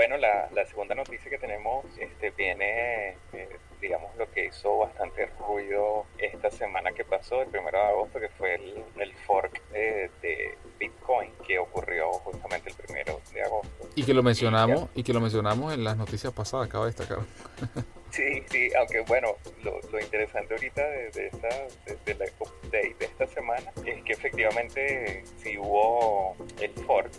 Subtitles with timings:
[0.00, 3.48] Bueno, la, la segunda noticia que tenemos este, viene, eh,
[3.82, 8.30] digamos, lo que hizo bastante ruido esta semana que pasó, el primero de agosto, que
[8.30, 13.90] fue el, el fork eh, de Bitcoin que ocurrió justamente el primero de agosto.
[13.94, 17.18] Y que lo mencionamos, y, que lo mencionamos en las noticias pasadas, acaba de destacar.
[18.10, 21.48] Sí, sí, aunque bueno, lo, lo interesante ahorita de, de esta,
[22.04, 27.12] de, la update de esta semana es que efectivamente sí hubo el fork,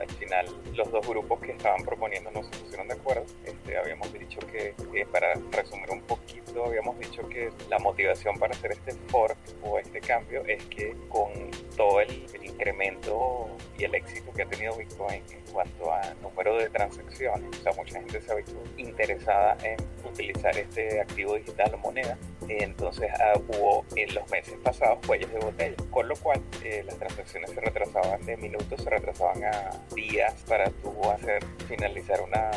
[0.00, 3.24] al final los dos grupos que estaban proponiendo no se pusieron de acuerdo.
[3.44, 4.74] Este, habíamos dicho que,
[5.10, 10.00] para resumir un poquito, habíamos dicho que la motivación para hacer este fork o este
[10.00, 11.32] cambio es que con
[11.76, 13.48] todo el, incremento
[13.78, 17.72] y el éxito que ha tenido Bitcoin en cuanto a número de transacciones, o sea,
[17.72, 22.16] mucha gente se ha visto interesada en utilizar este activo digital moneda.
[22.48, 26.98] Entonces ah, hubo en los meses pasados cuellos de botella, con lo cual eh, las
[26.98, 32.50] transacciones se retrasaban de minutos, se retrasaban a días para tú hacer finalizar una,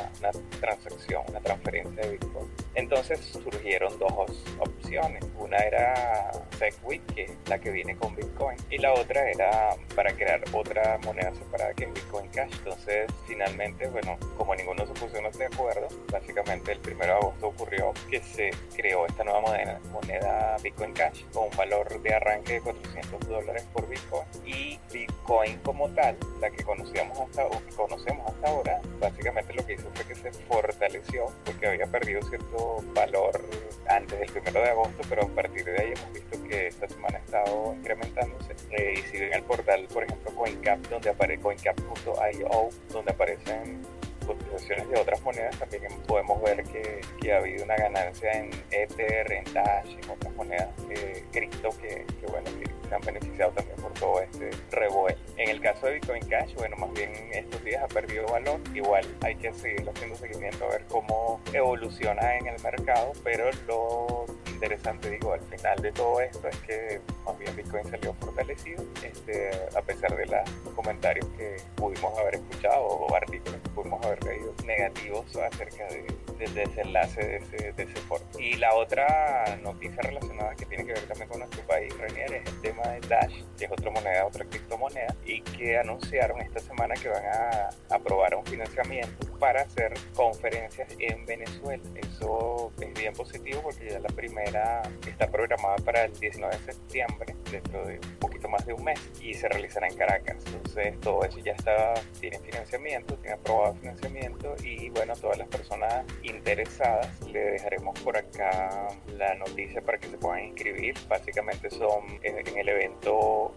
[0.60, 2.50] transacción, una transferencia de Bitcoin.
[2.76, 5.24] Entonces surgieron dos opciones.
[5.38, 10.12] Una era SegWit, que es la que viene con Bitcoin, y la otra era para
[10.14, 12.52] crear otra moneda separada que es Bitcoin Cash.
[12.58, 17.94] Entonces, finalmente, bueno, como ninguno se puso de acuerdo, básicamente el 1 de agosto ocurrió
[18.10, 22.62] que se creó esta nueva moneda, moneda Bitcoin Cash con un valor de arranque de
[22.62, 28.28] 400 dólares por Bitcoin y Bitcoin como tal, la que conocíamos hasta o que conocemos
[28.28, 33.42] hasta ahora, básicamente lo que hizo fue que se fortaleció porque había perdido cierto valor
[33.88, 37.18] antes del 1 de agosto, pero a partir de ahí hemos visto que esta semana
[37.18, 38.56] ha estado incrementándose.
[38.72, 43.82] Eh, y si ven el portal, por ejemplo, CoinCap, donde aparece coincap.io, donde aparecen
[44.26, 49.32] cotizaciones de otras monedas, también podemos ver que, que, ha habido una ganancia en Ether,
[49.32, 53.94] en Dash, en otras monedas eh, cripto que, bueno, que se han beneficiado también por
[53.94, 55.18] todo este revuelo.
[55.38, 58.60] En el caso de Bitcoin Cash, bueno, más bien estos días ha perdido valor.
[58.74, 64.26] Igual hay que seguir haciendo seguimiento a ver cómo evoluciona en el mercado, pero lo
[64.56, 69.52] interesante, digo, al final de todo esto es que más bien Bitcoin salió fortalecido, este,
[69.78, 74.54] a pesar de los comentarios que pudimos haber escuchado o artículos que pudimos haber leído
[74.66, 76.08] negativos acerca de,
[76.38, 78.24] del desenlace de ese, de ese foro.
[78.40, 82.48] Y la otra noticia relacionada que tiene que ver también con nuestro país, Renier, es
[82.48, 86.96] el tema de Dash, que es otra moneda, otra criptomoneda, y que anunciaron esta semana
[86.96, 91.84] que van a aprobar un financiamiento para hacer conferencias en Venezuela.
[91.96, 97.36] Eso es bien positivo porque ya la primera está programada para el 19 de septiembre,
[97.52, 100.38] dentro de un poquito más de un mes, y se realizará en Caracas.
[100.46, 106.06] Entonces todo eso ya está, tiene financiamiento, tiene aprobado financiamiento y bueno, todas las personas
[106.24, 110.96] interesadas le dejaremos por acá la noticia para que se puedan inscribir.
[111.08, 113.54] Básicamente son en, el evento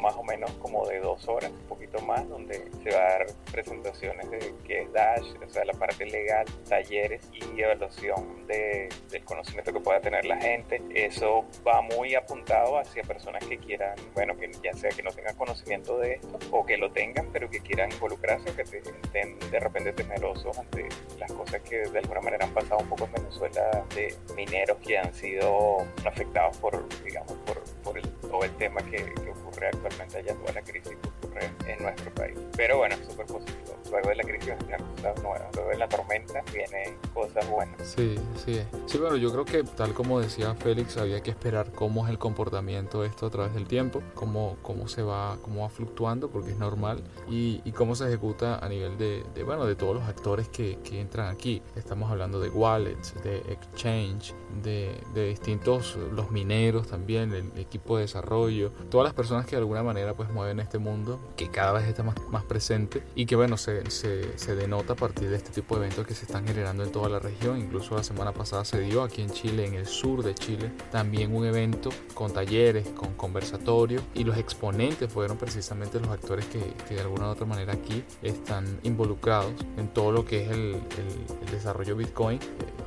[0.00, 3.26] más o menos como de dos horas, un poquito más, donde se va a dar
[3.52, 9.72] presentaciones de qué es O sea, la parte legal, talleres y evaluación de, del conocimiento
[9.72, 10.80] que pueda tener la gente.
[10.94, 15.36] Eso va muy apuntado hacia personas que quieran, bueno, que ya sea que no tengan
[15.36, 19.92] conocimiento de esto o que lo tengan, pero que quieran involucrarse que estén de repente
[19.92, 20.88] temerosos ante
[21.18, 24.98] las cosas que de alguna manera han pasado un poco en Venezuela de mineros que
[24.98, 30.18] han sido afectados por, digamos, por, por el, todo el tema que, que ocurre actualmente
[30.18, 32.38] allá, toda la crisis que ocurre en nuestro país.
[32.56, 33.79] Pero bueno, súper positivo.
[33.90, 37.86] Luego de la crisis vienen cosas nuevas, luego de la tormenta vienen cosas buenas.
[37.86, 38.14] Sí,
[38.44, 38.60] sí.
[38.86, 42.18] Sí, bueno, yo creo que tal como decía Félix, había que esperar cómo es el
[42.18, 46.50] comportamiento de esto a través del tiempo, cómo, cómo se va, cómo va fluctuando, porque
[46.50, 50.04] es normal, y, y cómo se ejecuta a nivel de, de, bueno, de todos los
[50.04, 51.62] actores que, que entran aquí.
[51.76, 58.02] Estamos hablando de wallets, de exchange, de, de distintos, los mineros también, el equipo de
[58.02, 61.88] desarrollo, todas las personas que de alguna manera pues mueven este mundo, que cada vez
[61.88, 65.50] está más, más presente y que bueno, se, se, se, denota a partir de este
[65.50, 67.58] tipo de eventos que se están generando en toda la región.
[67.58, 71.34] Incluso la semana pasada se dio aquí en Chile, en el sur de Chile, también
[71.34, 76.60] un evento con talleres, con conversatorios y los exponentes fueron precisamente los actores que,
[76.94, 81.40] de alguna u otra manera aquí están involucrados en todo lo que es el, el,
[81.42, 82.40] el desarrollo Bitcoin.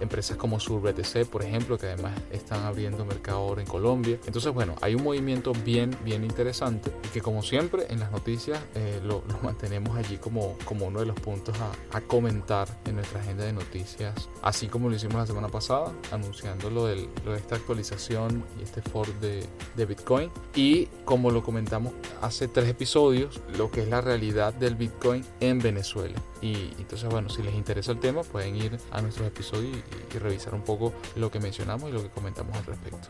[0.03, 4.19] Empresas como SurBTC, por ejemplo, que además están abriendo mercado ahora en Colombia.
[4.25, 8.59] Entonces, bueno, hay un movimiento bien, bien interesante y que como siempre en las noticias
[8.75, 12.95] eh, lo, lo, mantenemos allí como, como uno de los puntos a, a, comentar en
[12.95, 17.31] nuestra agenda de noticias, así como lo hicimos la semana pasada, anunciando lo, del, lo
[17.31, 19.45] de esta actualización y este fork de,
[19.75, 20.29] de Bitcoin.
[20.55, 25.59] Y como lo comentamos hace tres episodios, lo que es la realidad del Bitcoin en
[25.59, 26.19] Venezuela.
[26.41, 29.77] Y entonces, bueno, si les interesa el tema, pueden ir a nuestros episodios
[30.13, 33.07] y revisar un poco lo que mencionamos y lo que comentamos al respecto.